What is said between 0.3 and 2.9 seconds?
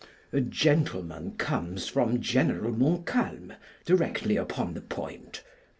A gentleman comes from General